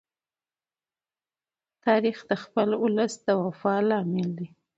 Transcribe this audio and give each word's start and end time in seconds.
تاریخ 1.85 2.17
د 2.29 2.31
خپل 2.43 2.69
ولس 2.83 3.13
د 3.27 3.27
وفا 3.43 3.75
لامل 3.89 4.29
دی. 4.37 4.47